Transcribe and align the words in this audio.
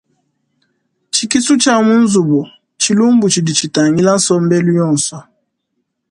Tshikisu 1.11 1.53
tshia 1.61 1.75
mu 1.85 1.95
nzubu 2.03 2.39
ntshilumbu 2.75 3.25
tshidi 3.31 3.51
tshitangila 3.57 4.11
nsombelu 4.17 4.69
yonso. 4.79 5.17